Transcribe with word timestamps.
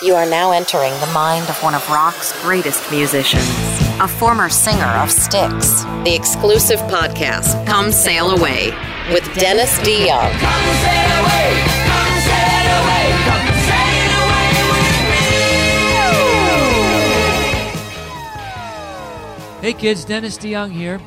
You 0.00 0.14
are 0.14 0.30
now 0.30 0.52
entering 0.52 0.92
the 1.00 1.08
mind 1.08 1.50
of 1.50 1.60
one 1.60 1.74
of 1.74 1.90
rock's 1.90 2.30
greatest 2.42 2.88
musicians, 2.88 3.48
a 3.98 4.06
former 4.06 4.48
singer 4.48 4.84
of 4.84 5.10
Styx. 5.10 5.82
The 6.04 6.14
exclusive 6.14 6.78
podcast, 6.82 7.66
Come 7.66 7.90
Sail 7.90 8.30
Away, 8.30 8.70
with 9.10 9.24
Dennis 9.34 9.76
DeYoung. 9.80 10.30
Come 10.38 10.76
sail 10.84 11.18
away, 11.18 11.62
come 11.88 12.20
sail 12.22 12.70
away, 12.78 13.10
come 13.26 13.50
sail 13.66 14.12
away 14.22 14.48
with 14.70 14.94
me. 19.58 19.66
Hey 19.66 19.72
kids, 19.72 20.04
Dennis 20.04 20.38
DeYoung 20.38 20.70
here. 20.70 21.00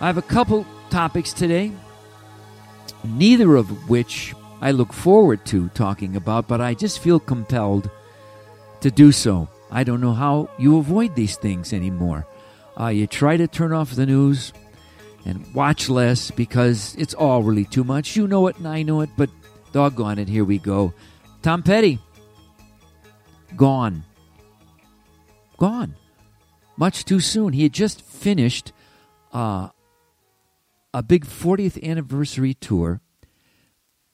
I 0.00 0.06
have 0.06 0.16
a 0.16 0.22
couple 0.22 0.64
topics 0.88 1.34
today, 1.34 1.72
neither 3.04 3.54
of 3.56 3.90
which 3.90 4.34
I 4.62 4.70
look 4.70 4.92
forward 4.92 5.44
to 5.46 5.68
talking 5.70 6.14
about, 6.14 6.46
but 6.46 6.60
I 6.60 6.74
just 6.74 7.00
feel 7.00 7.18
compelled 7.18 7.90
to 8.80 8.92
do 8.92 9.10
so. 9.10 9.48
I 9.72 9.82
don't 9.82 10.00
know 10.00 10.12
how 10.12 10.50
you 10.56 10.78
avoid 10.78 11.16
these 11.16 11.36
things 11.36 11.72
anymore. 11.72 12.28
Uh, 12.78 12.86
you 12.86 13.08
try 13.08 13.36
to 13.36 13.48
turn 13.48 13.72
off 13.72 13.96
the 13.96 14.06
news 14.06 14.52
and 15.24 15.52
watch 15.52 15.88
less 15.88 16.30
because 16.30 16.94
it's 16.96 17.12
all 17.12 17.42
really 17.42 17.64
too 17.64 17.82
much. 17.82 18.14
You 18.14 18.28
know 18.28 18.46
it 18.46 18.56
and 18.58 18.68
I 18.68 18.84
know 18.84 19.00
it, 19.00 19.10
but 19.16 19.30
doggone 19.72 20.20
it, 20.20 20.28
here 20.28 20.44
we 20.44 20.60
go. 20.60 20.94
Tom 21.42 21.64
Petty, 21.64 21.98
gone. 23.56 24.04
Gone. 25.56 25.96
Much 26.76 27.04
too 27.04 27.18
soon. 27.18 27.52
He 27.52 27.64
had 27.64 27.72
just 27.72 28.00
finished 28.00 28.72
uh, 29.32 29.70
a 30.94 31.02
big 31.02 31.26
40th 31.26 31.82
anniversary 31.82 32.54
tour 32.54 33.00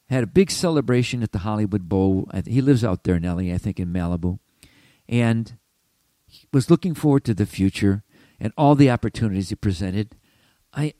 had 0.09 0.25
a 0.25 0.29
big 0.29 0.51
celebration 0.51 1.23
at 1.23 1.33
the 1.33 1.41
Hollywood 1.41 1.89
Bowl. 1.89 2.29
He 2.47 2.61
lives 2.61 2.85
out 2.85 3.05
there 3.05 3.17
in 3.17 3.25
LA, 3.25 3.55
I 3.55 3.59
think 3.59 3.79
in 3.79 3.93
Malibu, 3.93 4.39
and 5.09 5.59
was 6.53 6.71
looking 6.71 6.95
forward 6.95 7.25
to 7.25 7.35
the 7.35 7.47
future 7.47 8.03
and 8.41 8.53
all 8.57 8.75
the 8.75 8.91
opportunities 8.91 9.51
he 9.51 9.55
presented. 9.55 10.17
I 10.73 10.95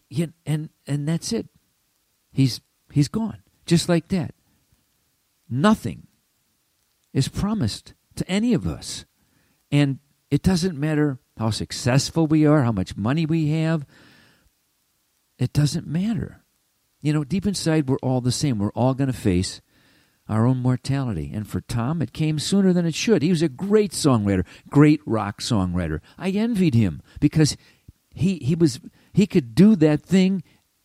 and 0.47 0.71
and 0.87 1.09
that's 1.09 1.33
it. 1.33 1.49
He's 2.33 2.61
he's 2.93 3.09
gone 3.09 3.43
just 3.67 3.89
like 3.89 4.09
that. 4.09 4.35
Nothing 5.49 6.07
is 7.13 7.29
promised 7.29 7.95
to 8.17 8.29
any 8.29 8.53
of 8.53 8.67
us, 8.67 9.05
and 9.71 9.99
it 10.31 10.43
doesn't 10.43 10.79
matter 10.79 11.19
how 11.39 11.51
successful 11.51 12.27
we 12.27 12.45
are, 12.45 12.63
how 12.63 12.73
much 12.73 12.97
money 12.97 13.25
we 13.25 13.51
have. 13.51 13.87
It 15.39 15.53
doesn't 15.53 15.87
matter 15.87 16.43
you 17.01 17.13
know, 17.13 17.25
deep 17.25 17.47
inside, 17.47 17.89
we're 17.89 17.97
all 17.99 18.21
the 18.21 18.33
same. 18.33 18.59
We're 18.59 18.71
all 18.71 18.95
going 18.95 19.13
to 19.13 19.17
face 19.17 19.61
our 20.29 20.47
own 20.47 20.59
mortality. 20.59 21.31
And 21.33 21.49
for 21.49 21.61
Tom, 21.61 22.03
it 22.03 22.13
came 22.13 22.39
sooner 22.39 22.73
than 22.73 22.87
it 22.87 22.95
should. 22.95 23.23
He 23.23 23.31
was 23.31 23.43
a 23.43 23.49
great 23.49 23.93
songwriter, 23.93 24.45
great 24.69 25.01
rock 25.07 25.41
songwriter. 25.41 26.01
I 26.19 26.31
envied 26.31 26.75
him 26.75 27.03
because 27.21 27.57
he, 28.15 28.39
he 28.39 28.55
was 28.55 28.81
he 29.13 29.27
could 29.27 29.55
do 29.55 29.75
that 29.77 30.03
thing 30.03 30.43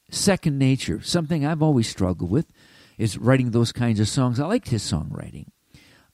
second 0.10 0.58
nature. 0.58 1.02
Something 1.02 1.46
I've 1.46 1.64
always 1.64 1.90
struggled 1.90 2.32
with 2.32 2.52
is 2.98 3.18
writing 3.18 3.52
those 3.52 3.72
kinds 3.72 4.00
of 4.00 4.08
songs. 4.08 4.40
I 4.40 4.46
liked 4.46 4.70
his 4.70 4.84
songwriting. 4.84 5.48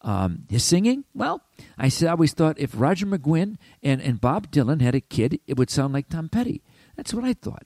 Um, 0.02 0.46
his 0.50 0.64
singing, 0.64 1.04
well, 1.14 1.44
I 1.78 1.92
always 2.08 2.32
thought 2.32 2.58
if 2.58 2.72
Roger 2.74 3.06
McGuinn 3.06 3.58
and, 3.84 4.02
and 4.02 4.22
Bob 4.22 4.50
Dylan 4.50 4.82
had 4.82 4.96
a 4.96 5.02
kid, 5.02 5.42
it 5.46 5.58
would 5.58 5.70
sound 5.70 5.94
like 5.94 6.08
Tom 6.08 6.30
Petty. 6.30 6.64
That's 6.96 7.14
what 7.14 7.26
I 7.26 7.34
thought. 7.34 7.64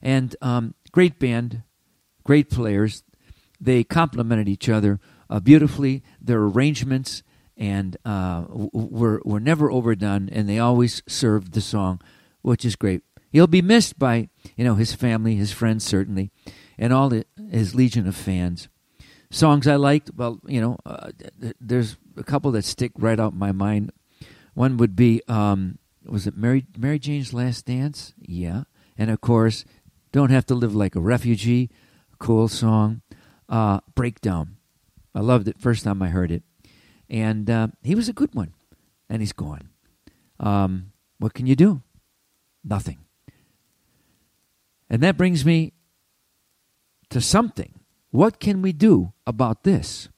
And 0.00 0.34
um, 0.40 0.74
great 0.92 1.18
band, 1.18 1.62
great 2.24 2.50
players. 2.50 3.02
They 3.60 3.84
complemented 3.84 4.48
each 4.48 4.68
other 4.68 5.00
uh, 5.30 5.40
beautifully. 5.40 6.02
Their 6.20 6.40
arrangements 6.40 7.22
and 7.56 7.96
uh, 8.04 8.44
were 8.48 9.22
were 9.24 9.40
never 9.40 9.70
overdone, 9.70 10.28
and 10.30 10.48
they 10.48 10.58
always 10.58 11.02
served 11.06 11.52
the 11.52 11.60
song, 11.60 12.00
which 12.42 12.64
is 12.64 12.76
great. 12.76 13.02
He'll 13.30 13.46
be 13.46 13.62
missed 13.62 13.98
by 13.98 14.28
you 14.56 14.64
know 14.64 14.74
his 14.74 14.92
family, 14.92 15.36
his 15.36 15.52
friends 15.52 15.84
certainly, 15.84 16.30
and 16.78 16.92
all 16.92 17.12
his 17.50 17.74
legion 17.74 18.06
of 18.06 18.16
fans. 18.16 18.68
Songs 19.30 19.66
I 19.66 19.74
liked, 19.74 20.12
well, 20.14 20.38
you 20.46 20.60
know, 20.60 20.78
uh, 20.86 21.10
there's 21.60 21.96
a 22.16 22.22
couple 22.22 22.52
that 22.52 22.64
stick 22.64 22.92
right 22.96 23.18
out 23.18 23.34
my 23.34 23.50
mind. 23.50 23.90
One 24.52 24.76
would 24.76 24.94
be, 24.94 25.22
um, 25.26 25.78
was 26.06 26.28
it 26.28 26.36
Mary 26.36 26.66
Mary 26.76 27.00
Jane's 27.00 27.32
Last 27.32 27.66
Dance? 27.66 28.14
Yeah, 28.20 28.64
and 28.96 29.10
of 29.10 29.20
course, 29.20 29.64
Don't 30.12 30.30
Have 30.30 30.46
to 30.46 30.54
Live 30.54 30.74
Like 30.74 30.94
a 30.94 31.00
Refugee 31.00 31.70
cool 32.14 32.48
song. 32.48 33.02
Uh, 33.48 33.80
Breakdown. 33.94 34.56
I 35.14 35.20
loved 35.20 35.48
it 35.48 35.58
first 35.58 35.84
time 35.84 36.02
I 36.02 36.08
heard 36.08 36.30
it. 36.30 36.42
And 37.08 37.48
uh, 37.50 37.68
he 37.82 37.94
was 37.94 38.08
a 38.08 38.12
good 38.12 38.34
one. 38.34 38.54
And 39.08 39.20
he's 39.20 39.32
gone. 39.32 39.68
Um, 40.40 40.92
what 41.18 41.34
can 41.34 41.46
you 41.46 41.54
do? 41.54 41.82
Nothing. 42.64 42.98
And 44.88 45.02
that 45.02 45.16
brings 45.16 45.44
me 45.44 45.72
to 47.10 47.20
something. 47.20 47.74
What 48.10 48.40
can 48.40 48.62
we 48.62 48.72
do 48.72 49.12
about 49.26 49.64
this? 49.64 50.08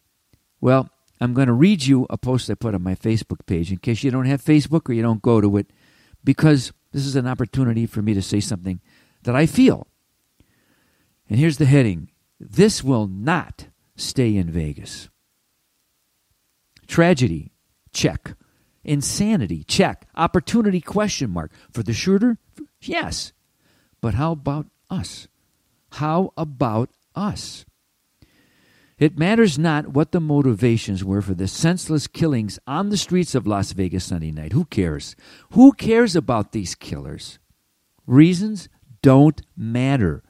Well, 0.60 0.90
I'm 1.20 1.34
going 1.34 1.48
to 1.48 1.52
read 1.52 1.84
you 1.84 2.06
a 2.10 2.18
post 2.18 2.50
I 2.50 2.54
put 2.54 2.74
on 2.74 2.82
my 2.82 2.94
Facebook 2.94 3.46
page 3.46 3.70
in 3.72 3.78
case 3.78 4.02
you 4.02 4.10
don't 4.10 4.26
have 4.26 4.42
Facebook 4.42 4.88
or 4.88 4.92
you 4.92 5.02
don't 5.02 5.22
go 5.22 5.40
to 5.40 5.56
it, 5.56 5.70
because 6.22 6.72
this 6.92 7.06
is 7.06 7.16
an 7.16 7.26
opportunity 7.26 7.86
for 7.86 8.02
me 8.02 8.14
to 8.14 8.22
say 8.22 8.40
something 8.40 8.80
that 9.22 9.34
I 9.34 9.46
feel 9.46 9.86
and 11.28 11.38
here's 11.38 11.58
the 11.58 11.64
heading 11.64 12.10
This 12.38 12.82
will 12.84 13.06
not 13.06 13.68
stay 13.96 14.36
in 14.36 14.50
Vegas. 14.50 15.08
Tragedy, 16.86 17.52
check. 17.92 18.34
Insanity, 18.84 19.64
check. 19.64 20.06
Opportunity, 20.14 20.80
question 20.80 21.30
mark. 21.30 21.50
For 21.72 21.82
the 21.82 21.92
shooter, 21.92 22.38
yes. 22.80 23.32
But 24.00 24.14
how 24.14 24.32
about 24.32 24.66
us? 24.88 25.26
How 25.92 26.32
about 26.36 26.90
us? 27.14 27.64
It 28.98 29.18
matters 29.18 29.58
not 29.58 29.88
what 29.88 30.12
the 30.12 30.20
motivations 30.20 31.04
were 31.04 31.20
for 31.20 31.34
the 31.34 31.48
senseless 31.48 32.06
killings 32.06 32.58
on 32.66 32.88
the 32.88 32.96
streets 32.96 33.34
of 33.34 33.46
Las 33.46 33.72
Vegas 33.72 34.04
Sunday 34.04 34.30
night. 34.30 34.52
Who 34.52 34.64
cares? 34.64 35.16
Who 35.50 35.72
cares 35.72 36.16
about 36.16 36.52
these 36.52 36.74
killers? 36.74 37.38
Reasons 38.06 38.68
don't 39.02 39.42
matter. 39.54 40.22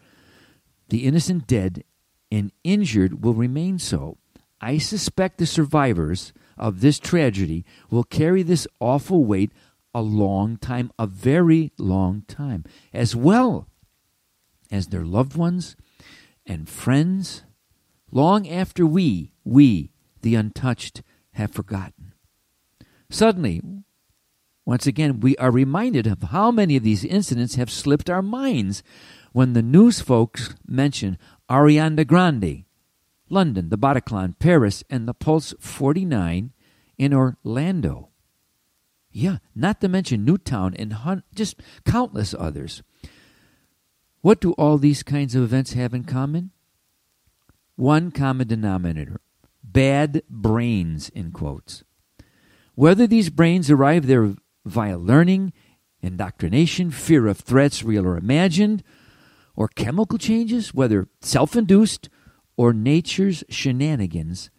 The 0.88 1.04
innocent 1.04 1.46
dead 1.46 1.84
and 2.30 2.52
injured 2.64 3.22
will 3.22 3.34
remain 3.34 3.78
so. 3.78 4.18
I 4.60 4.78
suspect 4.78 5.38
the 5.38 5.46
survivors 5.46 6.32
of 6.56 6.80
this 6.80 6.98
tragedy 6.98 7.64
will 7.90 8.04
carry 8.04 8.42
this 8.42 8.66
awful 8.80 9.24
weight 9.24 9.52
a 9.94 10.00
long 10.02 10.56
time, 10.56 10.92
a 10.98 11.06
very 11.06 11.72
long 11.78 12.22
time, 12.28 12.64
as 12.92 13.16
well 13.16 13.68
as 14.70 14.88
their 14.88 15.04
loved 15.04 15.36
ones 15.36 15.76
and 16.44 16.68
friends, 16.68 17.44
long 18.10 18.48
after 18.48 18.86
we, 18.86 19.32
we, 19.44 19.90
the 20.22 20.34
untouched, 20.34 21.02
have 21.32 21.52
forgotten. 21.52 22.12
Suddenly, 23.10 23.62
once 24.64 24.86
again, 24.86 25.20
we 25.20 25.36
are 25.36 25.50
reminded 25.50 26.06
of 26.06 26.24
how 26.24 26.50
many 26.50 26.76
of 26.76 26.82
these 26.82 27.04
incidents 27.04 27.54
have 27.54 27.70
slipped 27.70 28.10
our 28.10 28.22
minds 28.22 28.82
when 29.36 29.52
the 29.52 29.60
news 29.60 30.00
folks 30.00 30.54
mention 30.66 31.18
Ariana 31.50 32.06
Grande, 32.06 32.64
London, 33.28 33.68
the 33.68 33.76
Bataclan, 33.76 34.34
Paris, 34.38 34.82
and 34.88 35.06
the 35.06 35.12
Pulse 35.12 35.52
49 35.60 36.54
in 36.96 37.12
Orlando. 37.12 38.08
Yeah, 39.10 39.36
not 39.54 39.82
to 39.82 39.88
mention 39.88 40.24
Newtown 40.24 40.72
and 40.78 40.94
hun- 40.94 41.22
just 41.34 41.60
countless 41.84 42.34
others. 42.38 42.82
What 44.22 44.40
do 44.40 44.52
all 44.52 44.78
these 44.78 45.02
kinds 45.02 45.34
of 45.34 45.42
events 45.42 45.74
have 45.74 45.92
in 45.92 46.04
common? 46.04 46.52
One 47.74 48.12
common 48.12 48.48
denominator 48.48 49.20
bad 49.62 50.22
brains, 50.30 51.10
in 51.10 51.30
quotes. 51.30 51.84
Whether 52.74 53.06
these 53.06 53.28
brains 53.28 53.70
arrive 53.70 54.06
there 54.06 54.34
via 54.64 54.96
learning, 54.96 55.52
indoctrination, 56.00 56.90
fear 56.90 57.26
of 57.26 57.40
threats, 57.40 57.82
real 57.82 58.06
or 58.06 58.16
imagined, 58.16 58.82
or 59.56 59.68
chemical 59.68 60.18
changes, 60.18 60.74
whether 60.74 61.08
self 61.20 61.56
induced 61.56 62.08
or 62.56 62.72
nature's 62.72 63.42
shenanigans, 63.48 64.50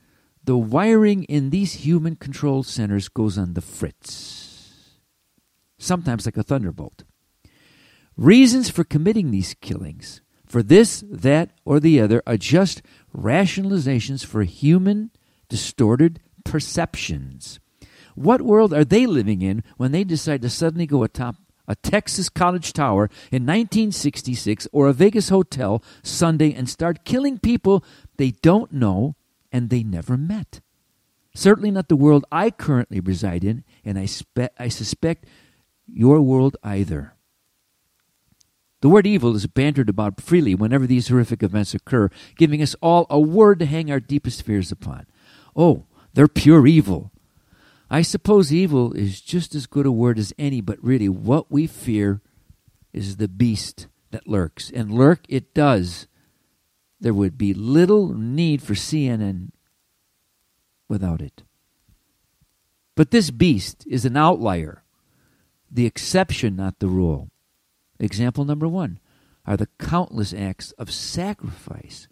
the 0.44 0.58
wiring 0.58 1.24
in 1.26 1.50
these 1.50 1.86
human 1.86 2.16
control 2.16 2.64
centers 2.64 3.10
goes 3.10 3.38
on 3.38 3.54
the 3.54 3.62
fritz, 3.62 4.98
sometimes 5.78 6.26
like 6.26 6.38
a 6.38 6.44
thunderbolt. 6.44 7.04
Reasons 8.16 8.70
for 8.70 8.84
committing 8.84 9.30
these 9.30 9.56
killings, 9.62 10.22
for 10.46 10.64
this, 10.64 11.04
that, 11.08 11.52
or 11.66 11.80
the 11.80 12.00
other, 12.00 12.24
are 12.26 12.38
just 12.38 12.82
rationalizations 13.16 14.26
for 14.26 14.44
human 14.44 15.12
distorted 15.50 16.20
perceptions. 16.44 17.60
What 18.16 18.42
world 18.42 18.74
are 18.74 18.86
they 18.86 19.06
living 19.06 19.42
in 19.42 19.64
when 19.76 19.92
they 19.92 20.04
decide 20.04 20.42
to 20.42 20.50
suddenly 20.50 20.88
go 20.88 21.04
atop 21.04 21.36
a 21.68 21.76
Texas 21.76 22.30
college 22.30 22.74
tower 22.74 23.06
in 23.32 23.46
1966 23.46 24.68
or 24.72 24.88
a 24.88 24.94
Vegas 24.94 25.30
hotel 25.30 25.84
Sunday 26.02 26.54
and 26.54 26.70
start 26.70 27.06
killing 27.06 27.38
people 27.40 27.84
they 28.18 28.32
don't 28.32 28.72
know 28.72 29.16
and 29.52 29.70
they 29.70 29.84
never 29.84 30.18
met. 30.18 30.62
Certainly 31.36 31.72
not 31.72 31.88
the 31.88 31.96
world 31.96 32.26
I 32.32 32.50
currently 32.50 33.00
reside 33.00 33.44
in, 33.44 33.64
and 33.86 34.00
I, 34.00 34.06
spe- 34.06 34.54
I 34.58 34.70
suspect 34.70 35.26
your 35.86 36.20
world 36.22 36.58
either. 36.64 37.14
The 38.82 38.90
word 38.90 39.08
evil 39.08 39.36
is 39.36 39.48
bantered 39.48 39.90
about 39.90 40.22
freely 40.22 40.54
whenever 40.56 40.86
these 40.86 41.08
horrific 41.08 41.42
events 41.42 41.74
occur, 41.74 42.10
giving 42.38 42.62
us 42.62 42.76
all 42.82 43.08
a 43.10 43.20
word 43.20 43.60
to 43.60 43.66
hang 43.66 43.92
our 43.92 44.00
deepest 44.00 44.44
fears 44.44 44.72
upon. 44.72 45.06
Oh, 45.56 45.86
they're 46.14 46.28
pure 46.28 46.66
evil. 46.68 47.12
I 47.90 48.02
suppose 48.02 48.54
evil 48.54 48.94
is 48.94 49.22
just 49.22 49.56
as 49.56 49.66
good 49.66 49.86
a 49.86 49.92
word 49.92 50.20
as 50.20 50.34
any, 50.38 50.62
but 50.62 50.84
really 50.84 51.10
what 51.10 51.52
we 51.52 51.68
fear 51.68 52.22
is 52.92 53.18
the 53.18 53.28
beast 53.28 53.88
that 54.12 54.28
lurks. 54.28 54.70
And 54.70 54.92
lurk 54.92 55.26
it 55.30 55.54
does. 55.54 56.08
There 57.00 57.14
would 57.14 57.38
be 57.38 57.54
little 57.54 58.14
need 58.14 58.62
for 58.62 58.74
CNN 58.74 59.52
without 60.90 61.22
it. 61.22 61.44
But 62.96 63.12
this 63.12 63.30
beast 63.30 63.86
is 63.88 64.06
an 64.06 64.18
outlier, 64.18 64.84
the 65.70 65.86
exception, 65.86 66.56
not 66.56 66.80
the 66.80 66.88
rule. 66.88 67.30
Example 68.00 68.44
number 68.44 68.68
one 68.68 69.00
are 69.46 69.56
the 69.56 69.70
countless 69.80 70.34
acts 70.34 70.72
of 70.74 70.92
sacrifice 70.92 72.08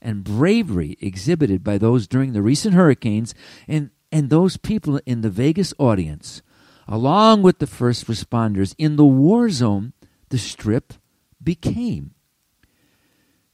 and 0.00 0.22
bravery 0.22 0.96
exhibited 1.00 1.64
by 1.64 1.78
those 1.78 2.06
during 2.06 2.32
the 2.32 2.42
recent 2.42 2.74
hurricanes 2.74 3.34
and, 3.66 3.90
and 4.12 4.30
those 4.30 4.56
people 4.56 5.00
in 5.06 5.20
the 5.20 5.30
Vegas 5.30 5.74
audience, 5.78 6.42
along 6.86 7.42
with 7.42 7.58
the 7.58 7.66
first 7.66 8.06
responders 8.06 8.74
in 8.78 8.96
the 8.96 9.04
war 9.04 9.48
zone 9.50 9.92
the 10.28 10.38
strip 10.38 10.94
became. 11.42 12.12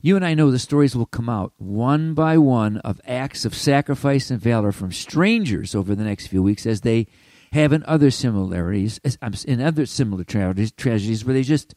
You 0.00 0.16
and 0.16 0.24
I 0.24 0.34
know 0.34 0.50
the 0.50 0.58
stories 0.58 0.96
will 0.96 1.06
come 1.06 1.28
out 1.28 1.52
one 1.58 2.14
by 2.14 2.36
one 2.36 2.78
of 2.78 3.00
acts 3.06 3.44
of 3.44 3.54
sacrifice 3.54 4.30
and 4.30 4.40
valor 4.40 4.72
from 4.72 4.90
strangers 4.90 5.76
over 5.76 5.94
the 5.94 6.04
next 6.04 6.26
few 6.26 6.42
weeks 6.42 6.66
as 6.66 6.80
they 6.80 7.06
have 7.52 7.72
in 7.72 7.84
other 7.86 8.10
similarities, 8.10 8.98
in 9.46 9.60
other 9.60 9.86
similar 9.86 10.24
tragedies, 10.24 10.72
tragedies 10.72 11.24
where 11.24 11.34
they 11.34 11.42
just 11.42 11.74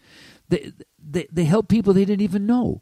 they, 0.49 0.71
they, 0.97 1.27
they 1.31 1.43
help 1.43 1.67
people 1.67 1.93
they 1.93 2.05
didn't 2.05 2.21
even 2.21 2.47
know. 2.47 2.81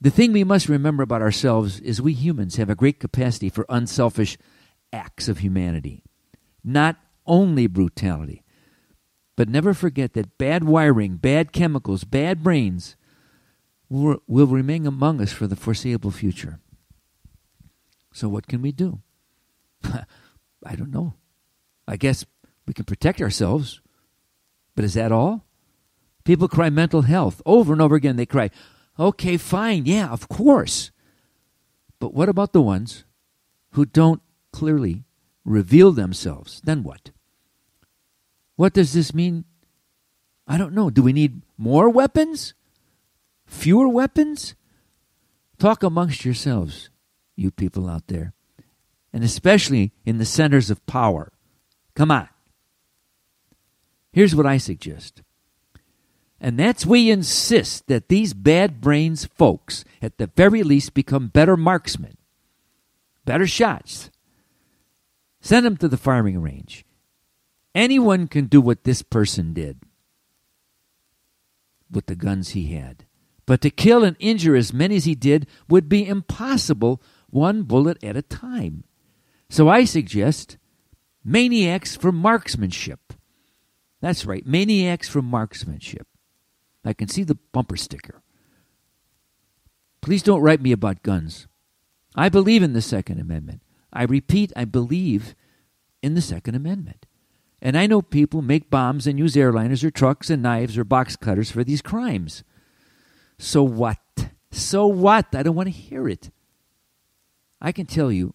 The 0.00 0.10
thing 0.10 0.32
we 0.32 0.44
must 0.44 0.68
remember 0.68 1.02
about 1.02 1.22
ourselves 1.22 1.80
is 1.80 2.00
we 2.00 2.12
humans 2.12 2.56
have 2.56 2.70
a 2.70 2.76
great 2.76 3.00
capacity 3.00 3.48
for 3.48 3.66
unselfish 3.68 4.38
acts 4.92 5.28
of 5.28 5.38
humanity, 5.38 6.02
not 6.64 6.96
only 7.26 7.66
brutality. 7.66 8.42
But 9.36 9.48
never 9.48 9.72
forget 9.72 10.14
that 10.14 10.36
bad 10.36 10.64
wiring, 10.64 11.16
bad 11.16 11.52
chemicals, 11.52 12.02
bad 12.02 12.42
brains 12.42 12.96
will, 13.88 14.20
will 14.26 14.46
remain 14.46 14.86
among 14.86 15.20
us 15.20 15.32
for 15.32 15.46
the 15.46 15.54
foreseeable 15.54 16.10
future. 16.10 16.58
So, 18.12 18.28
what 18.28 18.48
can 18.48 18.62
we 18.62 18.72
do? 18.72 19.00
I 19.84 20.74
don't 20.74 20.90
know. 20.90 21.14
I 21.86 21.96
guess 21.96 22.26
we 22.66 22.74
can 22.74 22.84
protect 22.84 23.20
ourselves. 23.20 23.80
But 24.74 24.84
is 24.84 24.94
that 24.94 25.12
all? 25.12 25.44
People 26.24 26.48
cry 26.48 26.68
mental 26.68 27.02
health 27.02 27.40
over 27.46 27.72
and 27.72 27.80
over 27.80 27.94
again. 27.94 28.16
They 28.16 28.26
cry, 28.26 28.50
okay, 28.98 29.36
fine, 29.36 29.86
yeah, 29.86 30.08
of 30.08 30.28
course. 30.28 30.90
But 31.98 32.12
what 32.12 32.28
about 32.28 32.52
the 32.52 32.60
ones 32.60 33.04
who 33.72 33.86
don't 33.86 34.20
clearly 34.58 35.04
reveal 35.44 35.92
themselves? 35.92 36.60
Then 36.64 36.82
what? 36.82 37.10
What 38.56 38.72
does 38.72 38.92
this 38.92 39.14
mean? 39.14 39.44
I 40.48 40.58
don't 40.58 40.74
know. 40.74 40.90
Do 40.90 41.02
we 41.02 41.12
need 41.12 41.42
more 41.56 41.88
weapons? 41.88 42.54
Fewer 43.46 43.88
weapons? 43.88 44.56
Talk 45.58 45.84
amongst 45.84 46.24
yourselves, 46.24 46.90
you 47.36 47.52
people 47.52 47.88
out 47.88 48.08
there, 48.08 48.32
and 49.12 49.22
especially 49.22 49.92
in 50.04 50.18
the 50.18 50.24
centers 50.24 50.70
of 50.70 50.84
power. 50.86 51.32
Come 51.94 52.10
on. 52.10 52.28
Here's 54.12 54.34
what 54.34 54.46
I 54.46 54.58
suggest. 54.58 55.22
And 56.40 56.58
that's 56.58 56.86
we 56.86 57.10
insist 57.10 57.86
that 57.88 58.08
these 58.08 58.34
bad 58.34 58.80
brains 58.80 59.24
folks, 59.24 59.84
at 60.02 60.18
the 60.18 60.30
very 60.36 60.62
least, 60.62 60.94
become 60.94 61.28
better 61.28 61.56
marksmen, 61.56 62.16
better 63.24 63.46
shots. 63.46 64.10
Send 65.40 65.64
them 65.64 65.76
to 65.78 65.88
the 65.88 65.96
firing 65.96 66.40
range. 66.40 66.84
Anyone 67.74 68.26
can 68.26 68.46
do 68.46 68.60
what 68.60 68.84
this 68.84 69.02
person 69.02 69.52
did 69.52 69.80
with 71.90 72.06
the 72.06 72.16
guns 72.16 72.50
he 72.50 72.74
had. 72.74 73.04
But 73.46 73.60
to 73.62 73.70
kill 73.70 74.04
and 74.04 74.16
injure 74.18 74.56
as 74.56 74.72
many 74.72 74.96
as 74.96 75.04
he 75.04 75.14
did 75.14 75.46
would 75.68 75.88
be 75.88 76.06
impossible, 76.06 77.00
one 77.30 77.62
bullet 77.62 78.02
at 78.02 78.16
a 78.16 78.22
time. 78.22 78.84
So 79.48 79.68
I 79.68 79.84
suggest 79.84 80.58
Maniacs 81.24 81.96
for 81.96 82.10
marksmanship. 82.10 83.12
That's 84.00 84.24
right, 84.24 84.46
maniacs 84.46 85.08
for 85.08 85.20
marksmanship. 85.20 86.06
I 86.84 86.94
can 86.94 87.08
see 87.08 87.22
the 87.22 87.34
bumper 87.52 87.76
sticker. 87.76 88.22
Please 90.00 90.22
don't 90.22 90.40
write 90.40 90.62
me 90.62 90.72
about 90.72 91.02
guns. 91.02 91.46
I 92.14 92.28
believe 92.28 92.62
in 92.62 92.72
the 92.72 92.80
Second 92.80 93.20
Amendment. 93.20 93.60
I 93.92 94.04
repeat, 94.04 94.52
I 94.54 94.64
believe 94.64 95.34
in 96.02 96.14
the 96.14 96.20
Second 96.20 96.54
Amendment. 96.54 97.06
And 97.60 97.76
I 97.76 97.86
know 97.86 98.02
people 98.02 98.42
make 98.42 98.70
bombs 98.70 99.06
and 99.06 99.18
use 99.18 99.34
airliners 99.34 99.82
or 99.82 99.90
trucks 99.90 100.30
and 100.30 100.42
knives 100.42 100.78
or 100.78 100.84
box 100.84 101.16
cutters 101.16 101.50
for 101.50 101.64
these 101.64 101.82
crimes. 101.82 102.44
So 103.38 103.62
what? 103.62 103.98
So 104.50 104.86
what? 104.86 105.34
I 105.34 105.42
don't 105.42 105.56
want 105.56 105.66
to 105.66 105.72
hear 105.72 106.08
it. 106.08 106.30
I 107.60 107.72
can 107.72 107.86
tell 107.86 108.12
you 108.12 108.34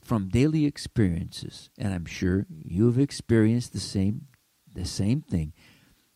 from 0.00 0.28
daily 0.28 0.64
experiences, 0.64 1.70
and 1.76 1.92
I'm 1.92 2.06
sure 2.06 2.46
you've 2.64 2.98
experienced 2.98 3.72
the 3.72 3.80
same 3.80 4.26
the 4.74 4.84
same 4.84 5.22
thing, 5.22 5.52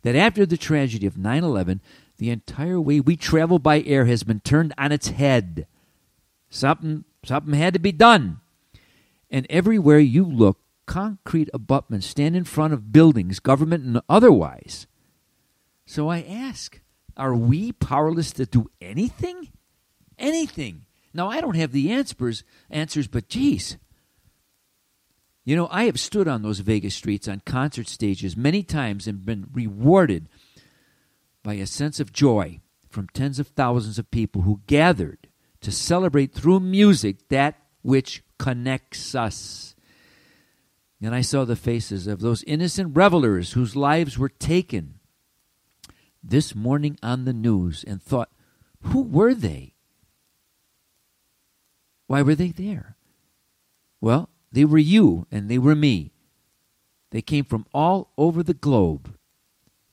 that 0.02 0.14
after 0.14 0.46
the 0.46 0.56
tragedy 0.56 1.06
of 1.06 1.16
9/11, 1.16 1.81
the 2.19 2.31
entire 2.31 2.81
way 2.81 3.00
we 3.00 3.16
travel 3.16 3.58
by 3.58 3.82
air 3.82 4.05
has 4.05 4.22
been 4.22 4.40
turned 4.40 4.72
on 4.78 4.93
its 4.93 5.08
head. 5.08 5.66
Something 6.48 7.05
something 7.25 7.55
had 7.55 7.75
to 7.75 7.81
be 7.81 7.93
done. 7.93 8.40
And 9.32 9.46
everywhere 9.49 9.99
you 9.99 10.25
look, 10.25 10.58
concrete 10.84 11.49
abutments 11.55 12.06
stand 12.06 12.37
in 12.37 12.44
front 12.44 12.75
of 12.75 12.93
buildings, 12.93 13.40
government 13.40 13.82
and 13.84 14.02
otherwise. 14.08 14.87
So 15.87 16.11
I 16.11 16.20
ask, 16.23 16.81
are 17.17 17.34
we 17.34 17.73
powerless 17.73 18.31
to 18.32 18.44
do 18.44 18.70
anything? 18.81 19.49
Anything. 20.19 20.84
Now 21.14 21.29
I 21.29 21.40
don't 21.40 21.56
have 21.56 21.73
the 21.73 21.90
answers 21.90 22.44
answers, 22.70 23.08
but 23.08 23.29
geez, 23.29 23.79
you 25.44 25.56
know, 25.56 25.69
I 25.70 25.84
have 25.84 25.99
stood 25.99 26.29
on 26.29 26.43
those 26.43 26.60
Vegas 26.60 26.94
streets 26.94 27.27
on 27.27 27.43
concert 27.44 27.89
stages 27.89 28.36
many 28.36 28.62
times 28.62 29.06
and 29.06 29.24
been 29.24 29.48
rewarded 29.53 30.29
by 31.43 31.55
a 31.55 31.67
sense 31.67 32.01
of 32.01 32.12
joy 32.12 32.60
from 32.89 33.08
tens 33.08 33.39
of 33.39 33.48
thousands 33.48 33.98
of 33.98 34.10
people 34.10 34.43
who 34.43 34.60
gathered 34.67 35.27
to 35.62 35.72
celebrate 35.72 36.32
through 36.32 36.60
music 36.60 37.29
that 37.29 37.56
which 37.82 38.22
connects 38.43 39.15
us. 39.15 39.77
And 41.01 41.15
I 41.15 41.20
saw 41.20 41.44
the 41.44 41.55
faces 41.55 42.08
of 42.08 42.19
those 42.19 42.43
innocent 42.43 42.96
revelers 42.96 43.53
whose 43.53 43.77
lives 43.77 44.19
were 44.19 44.29
taken 44.29 44.99
this 46.25 46.53
morning 46.53 46.99
on 47.05 47.25
the 47.25 47.32
news 47.32 47.84
and 47.87 48.03
thought, 48.03 48.31
who 48.81 49.03
were 49.03 49.32
they? 49.32 49.75
Why 52.08 52.22
were 52.22 52.34
they 52.34 52.49
there? 52.49 52.96
Well, 54.01 54.29
they 54.51 54.65
were 54.65 54.79
you 54.79 55.29
and 55.31 55.49
they 55.49 55.58
were 55.58 55.77
me. 55.77 56.11
They 57.13 57.22
came 57.22 57.44
from 57.44 57.65
all 57.72 58.11
over 58.19 58.43
the 58.43 58.55
globe, 58.55 59.15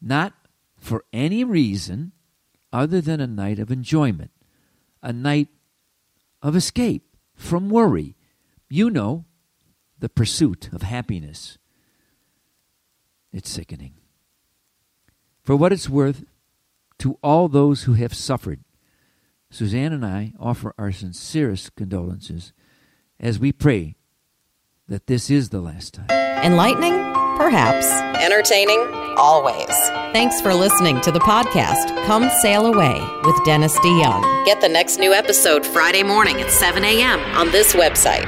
not 0.02 0.34
for 0.76 1.06
any 1.14 1.44
reason 1.44 2.14
other 2.74 3.00
than 3.00 3.22
a 3.22 3.28
night 3.28 3.60
of 3.60 3.70
enjoyment, 3.70 4.32
a 5.04 5.14
night 5.14 5.50
of 6.42 6.56
escape 6.56 7.16
from 7.36 7.70
worry. 7.70 8.16
You 8.70 8.92
know, 8.92 9.26
the 9.98 10.10
pursuit 10.10 10.70
of 10.72 10.84
happiness. 10.84 11.58
It's 13.34 13.50
sickening. 13.50 13.94
For 15.42 15.56
what 15.56 15.74
it's 15.74 15.90
worth, 15.90 16.24
to 17.00 17.18
all 17.24 17.48
those 17.48 17.84
who 17.84 17.94
have 17.94 18.14
suffered, 18.14 18.60
Suzanne 19.50 19.94
and 19.94 20.06
I 20.06 20.34
offer 20.40 20.76
our 20.78 20.92
sincerest 20.92 21.76
condolences 21.76 22.54
as 23.20 23.40
we 23.40 23.52
pray 23.52 23.96
that 24.88 25.08
this 25.08 25.32
is 25.32 25.50
the 25.50 25.62
last 25.62 25.96
time. 25.96 26.10
Enlightening? 26.44 26.94
Perhaps. 27.38 27.88
Entertaining? 28.22 28.80
Always. 29.18 29.76
Thanks 30.14 30.40
for 30.42 30.54
listening 30.54 31.02
to 31.02 31.12
the 31.12 31.20
podcast 31.20 32.06
Come 32.06 32.30
Sail 32.42 32.68
Away 32.68 33.00
with 33.24 33.44
Dennis 33.46 33.78
DeYoung. 33.80 34.46
Get 34.46 34.62
the 34.62 34.70
next 34.70 35.00
new 35.00 35.14
episode 35.14 35.66
Friday 35.66 36.04
morning 36.04 36.40
at 36.42 36.52
7 36.52 36.84
a.m. 36.84 37.20
on 37.36 37.52
this 37.52 37.74
website 37.74 38.28